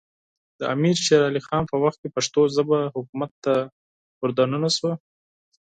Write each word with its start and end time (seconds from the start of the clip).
د 0.59 0.61
امیر 0.73 0.97
شېر 1.05 1.21
علي 1.29 1.41
خان 1.47 1.63
په 1.71 1.75
وخت 1.83 1.97
کې 2.01 2.13
پښتو 2.15 2.41
ژبه 2.55 2.79
حکومت 2.95 3.31
ته 3.43 3.53
داخله 4.21 4.69
سوه 4.77 4.93